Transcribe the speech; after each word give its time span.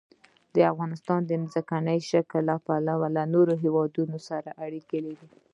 افغانستان 0.73 1.19
د 1.25 1.31
ځمکنی 1.53 1.99
شکل 2.11 2.41
له 2.49 2.55
پلوه 2.65 3.07
له 3.15 3.23
نورو 3.33 3.53
هېوادونو 3.63 4.17
سره 4.29 4.49
اړیکې 4.65 4.99
لري. 5.05 5.29